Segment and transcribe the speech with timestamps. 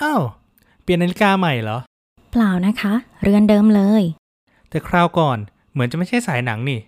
[0.00, 0.22] อ้าว
[0.82, 1.78] เปลี่ยนนาฬิกาใหม่เหรอ
[2.30, 4.02] เปล่านะคะ เรือนเดิมเลย
[4.68, 5.38] แต่คราวก่อน
[5.72, 6.80] เหมือนจะไม่ใช่สายหนังนี่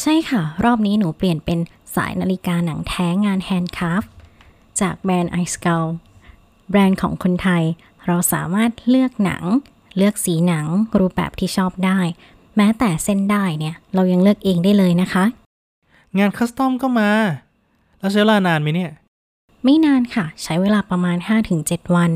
[0.00, 1.58] ใช่ค่ะ รอบนี้หนูเปลี่ยนเป็น
[1.96, 4.02] สายนาฬิกาหนังแท้งาน handcraft
[4.80, 5.86] จากแบรนด์ไอสเกล
[6.70, 7.62] แบรนด์ของคนไทย
[8.06, 9.44] เราสามารถเลือกหนัง
[9.96, 10.66] เลือกสีหนัง
[10.98, 11.98] รูปแบบที่ชอบได้
[12.56, 15.24] แม้แต่เส้นด้ายเนี่ยเรายังเลือกเองได้เลยนะคะ
[16.18, 17.10] งาน custom ก็มา
[17.98, 18.90] แล้วใช้เวลานานไหมเนี่ย
[19.64, 21.16] ไม่นานค่ะ ใช้เวลาประมาณ
[21.56, 22.10] 5-7 วัน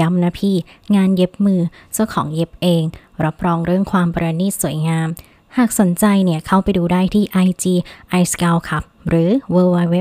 [0.00, 0.56] ย้ำนะพี่
[0.94, 1.60] งานเย็บมือ
[1.92, 2.82] เจ้าของเย็บเอง
[3.24, 5.08] รับรองเรื่องความประณีตสวยงาม
[5.56, 7.64] หากสนใจเนี่ยเข้าไปดูได้ที่ IG
[8.20, 9.96] i s c o u t ครับ หรือ www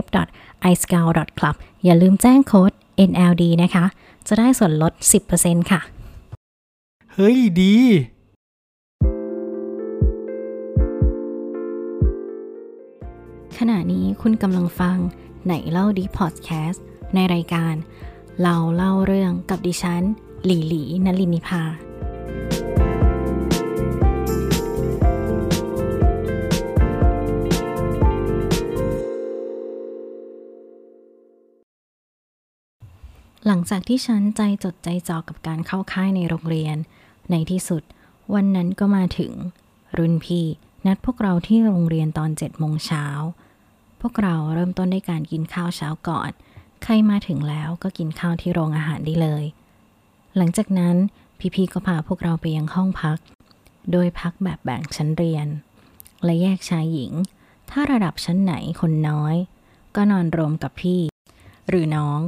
[0.72, 2.72] i s c o u t club อย่าลืมแจ้งโค้ด
[3.10, 3.86] NLD นะคะ
[4.28, 4.94] จะได้ส่วนลด
[5.32, 5.82] 10%ค่ะ
[7.14, 7.76] เฮ้ยดี
[13.58, 14.98] ขณะนี้คุณกำลังฟัง
[15.46, 16.86] ไหนเล่าดีพอดแคสต์
[17.16, 17.76] ในรายการ
[18.44, 20.04] เราเล่าเรื่องกับดิฉัน
[20.46, 21.64] หลีหลีนลินิพา
[33.46, 36.78] หลังจากที่ฉันใจจดใจจ่อกับการเข้าค่ายในโรงเรียน
[37.32, 37.84] ในที่สุด
[38.34, 39.34] วันนั้นก็มาถึง
[39.98, 40.46] รุ่นพี่
[40.86, 43.06] นัดพวกเราที่โรงเรียนตอนเจ็ดโมงเช้า
[44.02, 46.32] พวกเราเริ่มต้นด้วยการกินข้าวเช้าก่อน
[46.84, 49.44] ใครมาถึงแล้วก็กินข้าวที่โรงอาหารได้เลย
[50.38, 50.96] หลังจากนั้น
[51.56, 53.20] พี่ๆก็พาพวกเราไปยังห้องพัก
[53.92, 55.48] โดยพักแบบแบ่งชั้นเรียน
[56.24, 57.12] และแยกชายหญิง
[57.70, 59.36] ถ้าระดับชั้นไหนคนน้อย
[59.96, 61.02] ก็นอนรวมกับพี่
[61.70, 62.20] หรือน้อง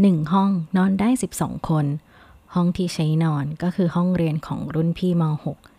[0.00, 1.86] หนึ่งห้องนอนได้ 12 คน
[2.54, 5.22] ห้องที่ใช้นอนก็คือห้องเรียนของรุ่นพี่ม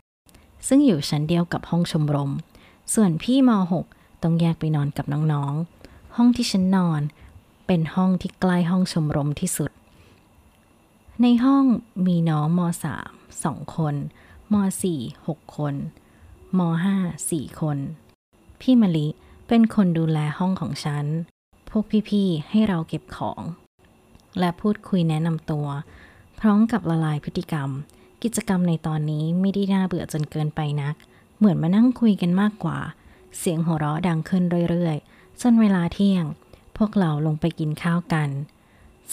[0.06, 2.32] .6 ซึ่งอยู่ชั้นเดียวกับห้องชมรม
[2.94, 3.52] ส่วนพี่ม
[3.88, 7.02] .6 ต้องแยกไปนอนกับน้องๆ ห้องที่ฉันนอน
[7.74, 9.72] เป็นห้องที่ใกล้ห้องชมรมที่สุด
[11.22, 11.66] ในห้อง
[12.08, 12.60] มีน้องม
[13.00, 13.96] .3 สองคน
[14.54, 14.56] ม
[14.94, 15.76] .4 6 คน
[16.58, 17.78] ม .5 4 คน
[18.62, 19.08] พี่มะลิ
[19.48, 21.06] เป็นคนดูแลห้องของฉัน
[21.70, 23.42] พวกพี่ๆ ให้เราเก็บของ
[24.40, 25.68] และพูดคุยแนะนำตัว
[26.40, 27.70] พร้อมกับละลายพฤติกรรม
[28.24, 30.96] กิจกรรมในตอนนี้ไม่ได้น่าเบื่อจนเกินไปนัก
[31.38, 32.80] เหมือนมานั่งคุยกันมากกว่า
[33.38, 36.28] เสียงหัวเราะดังขึ้นเรื่อยๆ จนเวลาเที่ยง
[36.84, 38.30] วกเราลงไปกินข้าวกัน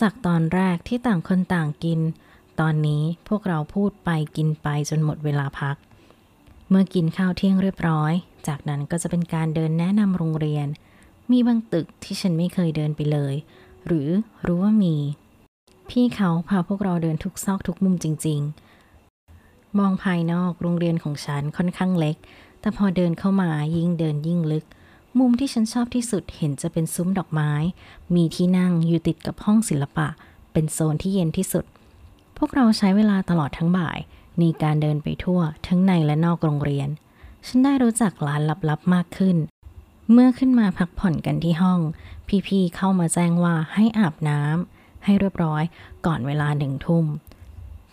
[0.01, 2.01] จากตอนแรกที่ต่างคนต่างกิน
[2.61, 5.77] ตอนนี้พวกเราพูดไปกินไปจนหมดเวลาพัก
[6.69, 8.13] เมื่อกินข้าวเที่ยงเรียบร้อย
[8.49, 10.67] จากนั้นก็จะเป็นการเดินแนะนำโรงเรียน
[11.31, 13.35] มีบางตึกที่ฉันไม่เคยเดินไปเลย
[13.87, 14.09] หรือ
[14.47, 14.97] รู้ว่ามี
[15.91, 18.41] พี่เขาพาพวกเราเดินทุกซอกทุกมุมจริง
[19.09, 22.17] ๆ มองภายนอกโรงเรียนของฉันค่อนข้างเล็ก
[22.61, 24.65] แต่พอเดินเข้ามายิ่งเดินยิ่งลึก
[25.19, 27.53] มุมที่ฉันชอบที่สุดเห็นจะเป็นซุ้มดอกไม้
[28.15, 30.09] มีที่นั่งอยู่ติดกับห้องศิลปะ
[30.53, 31.65] เป็นโซนที่เย็นที่สุด
[32.37, 33.99] พวกเราใช้เวลาตลอดทั้งบ่าย
[34.39, 36.89] ในการเดินไปทั่วทั้งในและนอกโรงเรียน
[37.47, 39.37] ฉันได้รู้จักร้านลับๆมากขึ้น
[40.13, 41.81] เมื่อขึ้นมาพักผ่อนกันที่ห้อง
[42.47, 45.63] พี่ๆเข้ามาแจ้งว่าให้อาบน้ำให้เรียบร้อย
[46.07, 47.07] ก่อนเวลาหนึ่งทุ่ม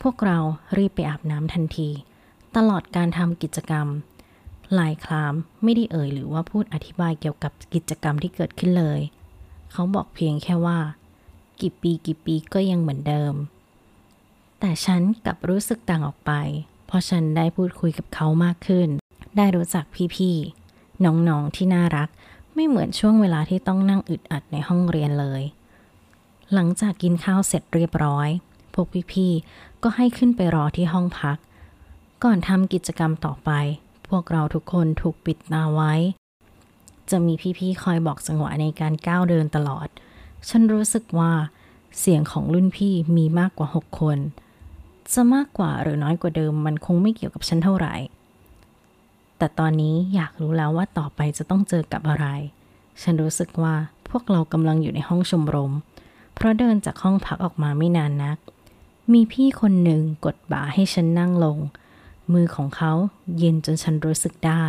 [0.01, 0.37] พวกเรา
[0.77, 1.89] รีบไปอาบน้ำทันที
[2.55, 3.87] ตลอดการทำกิจกรรม
[4.79, 5.33] ลายคราม
[5.63, 8.99] ไม่ได้เอ่ยหรือว่าพูดอธิบายเกี่ยวกับกิจกรรมที่เกิดขึ้นเลย
[9.71, 10.79] เขาบอกเพียงแค่ว่า
[11.61, 13.33] กี่ปีกี่ปีก็ยังเหมือนเดิม
[14.59, 16.31] แต่ฉันกลับรู้สึกต่างออกไป
[16.87, 18.89] เพราะฉันได้พูดคุยกับเขามากขึ้น
[19.37, 22.09] ได้รู้จักพี่ๆ น้องๆที่น่ารัก
[22.55, 25.41] ไม่เหมือนช่วงเวลาที่ต้องนั่งอึดอัดในห้องเรียนเลย
[26.53, 28.29] หลังจากกินข้าวเสร็จเรียบร้อย
[28.73, 31.37] พวกพี่ๆ ก็ให้ขึ้นไปรอที่ห้องพัก
[32.23, 33.51] ก่อนทำกิจกรรมต่อไป
[34.15, 35.93] วกเราทุกคนถูกปิดตาไว้
[37.09, 39.87] จะมีพี่ๆคอยบอกจังหวะในการก้าวเดินตลอด
[40.49, 41.31] ฉันรู้สึกว่า
[41.99, 44.17] เสียงของรุ่นพี่มีมากกว่า 6 คน
[45.13, 47.95] จะมากกว่าหรือน้อยกว่าเดิมมันคงไม่เกี่ยวกับฉันเท่าไหร่
[49.37, 52.27] แต่ตอนนี้อยากรู้แล้วว่าต่อไปจะต้องเจอกับอะไร
[53.01, 53.75] ฉันรู้สึกว่า
[54.09, 55.73] พวกเรากำลังอยู่ในห้องชมรม
[56.35, 58.37] เพราะเดินจากห้องพักออกมาไม่นานนัก
[59.13, 61.57] มีพี่คนหนึ่งกดบ่าให้ฉันนั่งลง
[62.33, 62.93] มือของเขา
[63.37, 64.65] เย็นจนฉันรู้สึกได้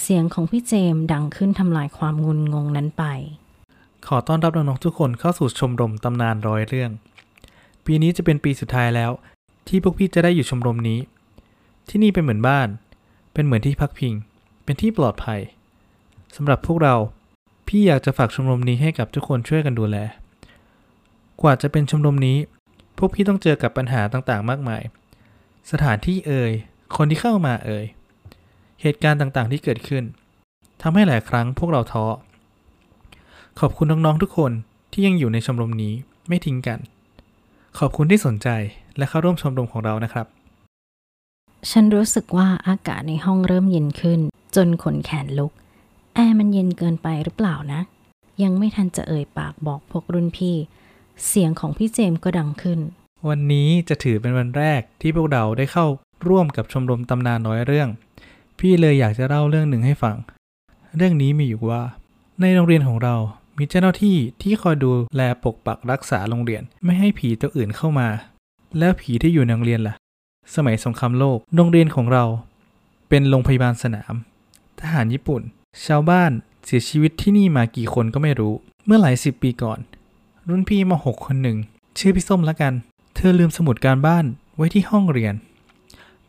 [0.00, 3.04] เสียงของพี่เจมส์ดังขึ้นทำลายความงุนงงนั้นไป
[4.06, 6.90] ขอต้อนรับน้องๆทุกคนเข้าสู่ชมรมตำนานร้อยเรื่อง
[7.84, 9.10] ปีนี้จะเป็นปีสุดท้ายแล้ว
[9.68, 10.98] ที่พวกพี่จะได้อยู่ชมรมนี้
[11.88, 12.68] ที่นี่เป็นเหมือนบ้าน
[13.32, 14.14] เป็นเหมือนที่พักพิง
[14.64, 15.40] เป็นที่ปลอดภัย
[16.36, 16.94] สำหรับพวกเรา
[17.68, 19.96] พี่อยากจะฝากชมรมนี้ให้กับทุกคนช่วยกันดูแล
[21.42, 22.36] กว่าจะเป็นชมรมนี้
[22.98, 24.82] พวกพี่ต้องเจอกับปัญหาต่างๆ มากมาย
[25.70, 26.52] สถานที่เอ่ย
[26.96, 27.86] คนที่เข้ามาเอ่ย
[28.82, 30.04] เหตุการณ์ต่างๆที่เกิดขึ้น
[30.82, 32.04] ทำให้หลายครั้งพวกเราท้อ
[33.60, 34.52] ขอบคุณน้องๆทุกคน
[34.92, 35.94] ที่ยังอยู่ในชมรมนี้
[36.28, 36.78] ไม่ทิ้งกัน
[37.78, 38.48] ขอบคุณที่สนใจ
[38.96, 40.26] และเข้าร่วมชมรมของเรานะครับ
[41.70, 44.20] ฉันรู้สึกว่าอากาศในห้องเริ่มเย็นขึ้น
[44.56, 45.52] จนขนแขนลุก
[46.14, 47.80] แอร์มันเย็นเกินไปหรือเปล่านะ
[48.42, 50.56] ยังไม่ทันจะเอ่ยปากบอกพวกรุ่นพี่
[51.26, 52.80] เสียงของพี่เจมส์ก็ดังขึ้น
[53.28, 55.86] วันนี้จะถือเป็นวันแรกที่พวกเราได้เข้า
[56.28, 57.88] ร่วมกับชมรมตำนานน้อยเรื่อง
[58.58, 60.16] พี่เลยอยากจะเล่าเรื่องหนึ่งให้ฟัง
[60.96, 61.82] เรื่องนี้มีอยู่ว่า
[62.40, 63.14] ในโรงเรียนของเรา
[63.58, 68.08] มีเจ้าหน้าที่ที่คอยดูแลปกปักรักษาโรงเรียนไม่ให้ผีตัวอื่นเข้ามา
[68.78, 69.94] แล้วผีที่อยู่ในโรงเรียนล่ะ
[70.54, 72.24] สมัยสงครามโลก โรงเรียนของเรา
[73.08, 74.14] เป็นโรงพยาบาลสนาม
[74.80, 75.42] ทหารญี่ปุ่น
[75.86, 76.32] ชาวบ้าน
[76.64, 78.54] เสียชีวิตที่นี่มากี่คนก็ไม่รู้
[78.86, 79.78] เมื่อหลายสิบปีก่อน
[80.48, 81.56] รุ่นพี่มหกคนหนึ่ง
[81.98, 82.74] ชื่อพี่ส้มละกัน
[83.18, 84.24] เธอลืมสมุดการบ้าน
[84.56, 85.34] ไว้ที่ห้องเรียน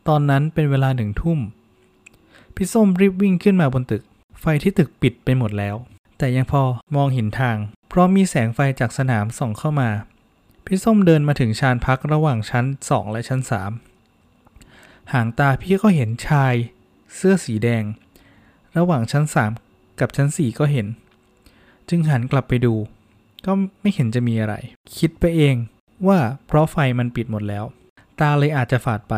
[0.08, 1.38] ตอนนั้นเป็นเวลาหนึ่งทุ่ม
[2.54, 4.02] พี่ส้มรีบวิ่งขึ้นมาบนตึก
[4.40, 5.76] ไฟที่ตึกปิดไปหมดแล้ว
[6.18, 6.62] แต่ยังพอ
[6.96, 7.56] มองเห็นทาง
[7.88, 9.90] เพราะมีแสงไฟจากสนามส่องเข้ามา
[10.64, 13.40] พี่ส้มเดินมาถึงชานพักระหว่างชั้น 2 และชั้น
[14.26, 16.54] 3 ห่างตาพี่ก็เห็นชาย
[17.14, 17.84] เสื้อสีแดง
[18.76, 19.24] ระหว่างชั้น
[19.62, 20.86] 3 กับชั้น 4 ก็เห็น
[21.88, 22.74] จึงหันกลับไปดู
[23.46, 24.54] ก็ไม่เห็นจะมีอะไร
[24.96, 25.56] คิดไปเอง
[26.06, 27.64] ว่าเพราะไฟมันปิดหมดแล้ว
[28.20, 29.14] ตาเลยอาจจะฝาดไป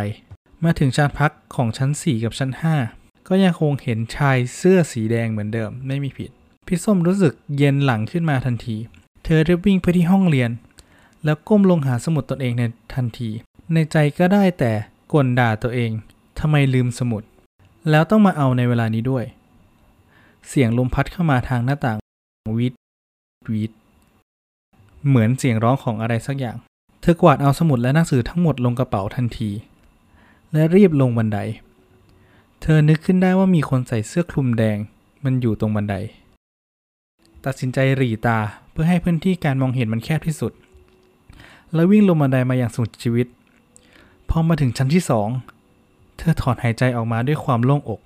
[0.64, 2.50] มาถึงชานพักของชั้น 4 กับชั้น
[2.90, 6.30] 5 ก็ยังคงเห็นชายเสื้อสีแดงเหมือนเดิมไม่มีผิด
[6.66, 8.76] พี่ส้มรู้สึกเย็นหลังขึ้นมาทันที
[9.24, 10.50] เธอรีบวิ่งไปที่ห้องเรียน
[11.24, 12.62] แล้วก้มลงหาสมุดตนเองใน
[12.94, 13.30] ทันที
[13.72, 14.72] ในใจก็ได้แต่
[15.12, 15.90] กลด่าตัวเอง
[16.40, 17.22] ทำไมลืมสมุด
[17.90, 19.24] แล้วต้องมาเอาในเวลานี้ด้วย
[20.48, 21.98] เสียงลมพัดเข้ามาทางหน้าต่าง
[22.58, 22.74] วิด
[23.52, 23.72] วิด
[25.08, 26.56] เหมือนเสียงร้องของอะไรสักอย่าง
[27.00, 29.50] เธอกวาดเอาสมุดและหนังสือทั้งหมดลงกระเป๋าทันที
[30.52, 31.38] และรีบลงบันได
[32.62, 34.78] เธอนึกขึ้นได้ว่ามีคนใส่เสื้อคลุมแดง
[35.24, 35.94] มันอยู่ตรงบันได
[37.44, 38.38] ตัดสินใจหรีตา
[38.70, 40.52] เพื่อให้พื้นที่การมองเห็นมันแคบที่สุด
[41.74, 43.26] แล้ววิ่งลงบันไดมาอย่างสุดชีวิต
[44.28, 45.28] พอมาถึงชั้นที่สอง
[46.16, 48.00] เธอถอนหายใจออกมาด้วยความโล่งอก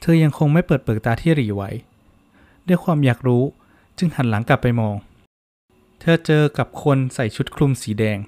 [0.00, 1.70] เธอยังคงไม่เปิดเปิดตาที่หรีไว้
[2.68, 3.42] ด้วยความอยากรู้
[3.98, 4.94] จึงหันหลังกลับไปมอง
[6.06, 8.18] เธอเจอกับคนใส่ชุดคลุมสีแดง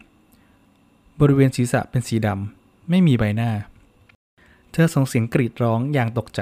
[1.20, 3.50] บริเวณศีรษะเป็นสีดำ ไม่มีใบหน้า
[4.72, 6.40] เธอส่งเสียงกรีดร้องอย่างตกใจ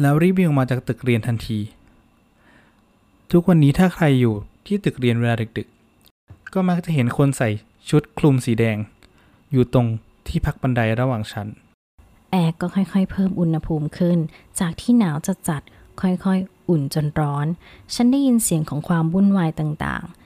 [0.00, 1.58] แล้วรีบวิ่งออกมาจากตึกเรียนทันที
[3.30, 4.34] ทุกวันนี้ถ้าใครอยู่
[4.66, 7.48] ที่ตึกเรียนเวลาดึกๆ ก็มักจะเห็นคนใส่
[7.90, 8.76] ชุดคลุมสีแดง
[9.52, 9.86] อยู่ตรง
[10.28, 11.48] ที่พักบันไดระหว่างชั้น
[12.30, 14.18] แอร์ก็ค่อยๆ เพิ่มอุณหภูมิขึ้น
[14.60, 17.46] จากที่หนาวจัดจัดๆค่อยๆ อุ่นจนร้อน
[17.94, 20.25] ฉันได้ยินเสียงของความวุ่นวายต่างๆ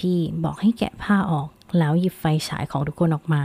[0.00, 1.48] พี่ๆบอกให้แกะผ้าออก
[1.78, 3.42] แล้วหยิบไฟฉายของทุกคนออกมา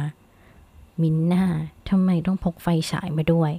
[1.02, 1.46] มินน่า
[1.90, 3.52] ทำไมต้องพกไฟฉายมาด้วย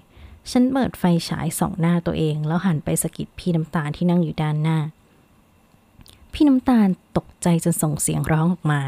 [0.51, 4.79] ฉันเปิดไฟฉายส่องหน้าตัวเอง แล้วหันไปสะกิดพี่น้ำตาลที่นั่งอยู่ด้านหน้า
[6.33, 8.81] พี่น้ำตาลตกใจจนส่งเสียงร้องออกมา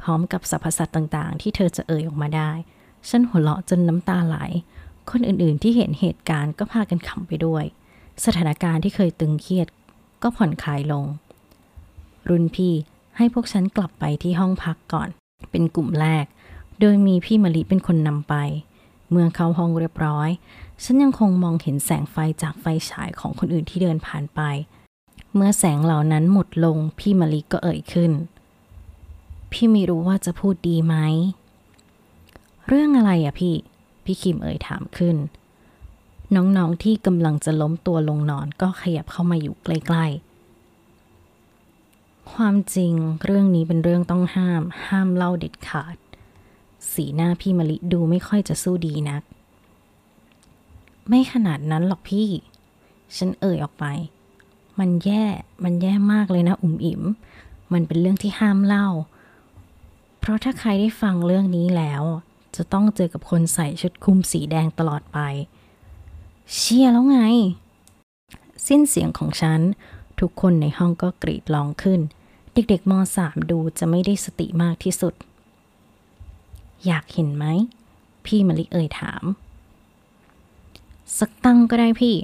[0.00, 2.50] พร้อมกับสรรพสัตว์ต่างๆ ที่เธอจะเอ่ยออกมาได้
[3.08, 4.38] ฉันหัวเราะจนน้ำตาไหล
[5.10, 7.64] คนอื่นๆที่เห็นเหตุการณ์ก็พากันขำไปด้วย
[8.24, 9.68] สถานการณ์ที่เคยตึงเครียด
[10.22, 11.04] ก็ผ่อนคลายลง
[12.28, 12.74] รุ่นพี่
[13.18, 15.08] ให้พวกฉันกลับไปที่ห้องพักก่อน
[15.50, 16.24] เป็นกลุ่มแรก
[16.80, 18.34] โดยมีพี่มะลิเป็นคนนำไป
[19.10, 20.30] เมื่อเข้าห้องเรียบร้อย
[20.84, 24.40] ฉันยังคงมองเห็นแสงไฟจากไฟฉายของคนอื่นที่เดินผ่านไป
[25.34, 28.12] เมื่อแสงเหล่านั้นหมดลงพี่มะลิก็เอ่ยขึ้น
[29.52, 30.94] พี่ไม่รู้ว่าจะพูดดีไหม
[32.66, 33.54] เรื่องอะไรอะพี่
[34.04, 35.16] พี่คิมเอ่ยถามขึ้น
[36.34, 40.27] น้องๆที่กำลังจะล้มตัวลงนอนก็ขยับเข้ามาอยู่ใกล้ ๆ
[42.32, 42.92] ความจริง
[43.24, 45.96] เรื่องนี้เป็นเรื่องต้องห้าม ห้ามเล่าเด็ดขาด
[46.92, 49.22] สีหน้าพี่มะลิดูไม่ค่อยจะสู้ดีนัก
[51.08, 52.28] ไม่ขนาดนั้นหรอกพี่
[53.16, 53.84] ฉันเอ่ยออกไป
[54.78, 55.24] มันแย่
[55.64, 57.02] มันแย่มากเลยนะอุ๋มอิ๋ม
[57.72, 58.86] มันเป็นเรื่องที่ห้ามเล่า
[60.18, 62.02] เพราะถ้าใครได้ฟังเรื่องนี้แล้ว
[62.56, 65.18] จะต้องเจอกับคนใส่ชุดคลุมสีแดงตลอดไป
[66.54, 67.20] เชียร์แล้วไง
[68.66, 69.60] สิ้นเสียงของฉัน
[70.20, 72.00] ทุกคนในห้องก็กรีดร้องขึ้น
[72.70, 75.14] เด็กๆมสามดูจะไม่ได้สติมากที่สุด
[76.86, 77.44] อยากเห็นไหม
[78.26, 79.22] พี่มลิเอ่ยถาม
[81.18, 82.14] สักตั้งก็ได้พี่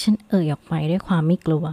[0.00, 1.64] ฉันเอ่ยออกไปด้วยความไม่กลัว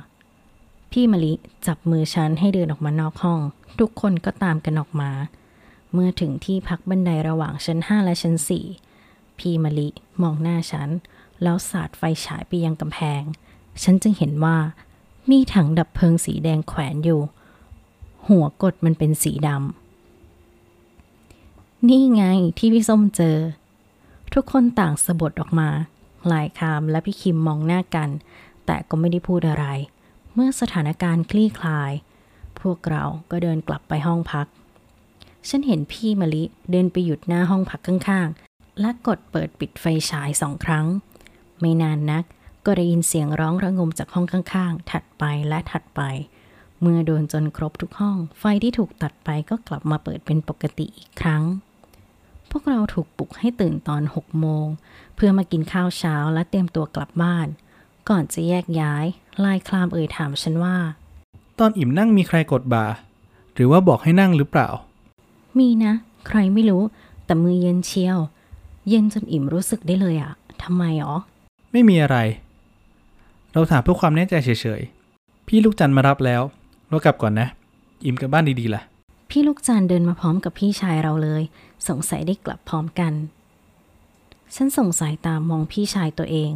[0.92, 1.34] พี่มลิ
[1.68, 3.40] จับมือฉันให้เดินออกมานอกห้อง
[3.80, 5.12] ทุกคนก็ตามกันออกมา
[5.94, 8.66] เมื่อถึงที่พักบันไดระหว่างชั้นห้าและชั้นสี่
[9.40, 9.88] พี่มลิ
[10.22, 10.90] มองหน้าฉัน
[11.44, 13.24] แล้วสาดไฟฉายไปยังกำแพง
[13.84, 14.58] ฉันจึงเห็นว่า
[15.30, 17.22] มีถังดับเพลิงสีแดงแขวนอยู่
[18.28, 22.24] หัวกดมันเป็นสีดำ นี่ไง
[22.58, 23.38] ที่พี่ส้มเจอ
[24.34, 25.70] ทุกคนต่างสะบดออกมา
[26.28, 28.10] หลายคามและพี่คิมมองหน้ากัน
[28.66, 29.66] แต่ก็ไม่ได้พูดอะไร
[30.34, 31.92] เมื่อสถานการณ์คลี่คลาย
[32.60, 34.48] พวกเราก็เดินกลับไปห้องพัก
[35.50, 40.86] ฉันเห็นพี่มะลิเดินไปหยุดหน้าห้องพักข้างๆ และกดเปิดปิดไฟฉายสองครั้ง
[41.60, 42.24] ไม่นานนัก
[42.66, 46.02] ก็ได้ยินเสียงร้องระงมจากห้องข้างๆ ถัดไปและถัดไป
[46.82, 51.44] เมื่อโดนจนครบทุกห้อง ไฟที่ถูกตัดไปก็กลับมาเปิดเป็นปกติอีกครั้ง
[52.52, 54.68] พวกเราถูกปลุกให้ตื่นตอนหกโมง
[55.16, 57.48] เพื่อมากินข้าวเช้าและเตรียมตัวกลับบ้าน
[58.10, 59.06] ก่อนจะแยกย้าย
[59.44, 60.78] ลายคลามเอ่ยถามฉันว่า
[61.60, 62.86] ตอนอิ่มนั่งมีใครกดบ่า
[63.54, 64.70] หรือว่าบอกให้นั่งหรือเปล่า
[65.60, 65.94] มีนะ
[66.28, 66.82] ใครไม่รู้
[67.26, 68.18] แต่มือเย็นเชียว
[68.90, 70.34] เย็นจนอิ่มรู้สึกได้เลยอะ
[70.64, 71.16] ทำไมหรอ
[71.72, 72.18] ไม่มีอะไร
[73.54, 76.42] เราถามเพื่อความแน่ใจเฉยๆ พี่ลูกจันทร์มารับแล้ว
[76.92, 77.48] เรากลับก่อนนะ
[78.06, 78.82] อิ่มกับบ้านดีๆล่ะ
[79.30, 81.42] พี่ลูกจันเดินมาพร้อมกับพี่ชายเราเลย
[81.88, 83.14] สงสัยได้กลับพร้อมกัน
[84.56, 86.52] ฉันส่งสายตามองพี่ชายตัวเอง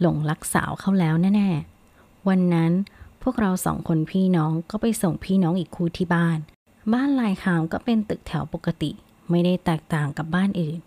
[0.00, 2.72] หลงรักสาวเขาแล้วแน่ๆ วันนั้น
[3.22, 6.38] พวกเราสองคนพี่น้องก็ไปส่งพี่น้องอีกคู่ที่บ้าน
[6.92, 8.90] บ้านลายคามก็เป็นตึกแถวปกติ
[9.30, 10.78] ไม่ได้แตกต่างกับบ้านอื่น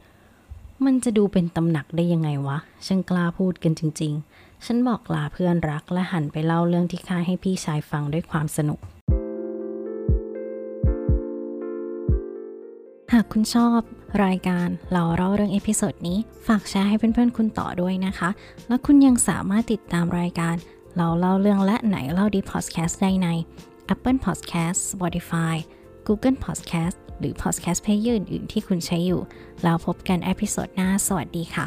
[0.86, 4.31] มันจะดูเป็นตำหนักได้ยังไงวะฉันกล้าพูดกันจริง ๆ
[4.66, 8.80] ฉันบอกลาเพื่อนรักและหันไปเล่าเรื่องที่ข้าให้พี่ชายฟังด้วยความสนุก
[13.14, 13.80] หากคุณชอบ
[14.26, 18.30] รายการเราเล่าเรื่อง episode นี้ ฝากแชร์ให้เพื่อนๆคุณต่อด้วยนะคะ
[18.68, 20.56] และคุณยังสามารถติดตามรายการ
[20.98, 23.28] เราเล่าเรื่องและไหนเล่าดีพอดแคสต์ได้ใน
[23.94, 25.56] Apple Podcast Spotify
[26.08, 29.22] Google Podcast หรือ Podcast Player อื่นๆที่คุณใช้อยู่
[29.64, 31.66] แล้วพบกัน episode หน้า สวัสดีค่ะ